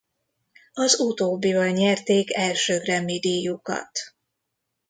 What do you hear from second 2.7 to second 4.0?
Grammy-díjukat.